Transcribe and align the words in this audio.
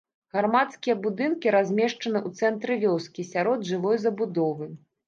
Грамадскія 0.35 0.95
будынкі 1.03 1.53
размешчаны 1.57 2.19
ў 2.27 2.41
цэнтры 2.41 2.81
вёскі, 2.87 3.31
сярод 3.37 3.59
жылой 3.73 4.07
забудовы. 4.09 4.75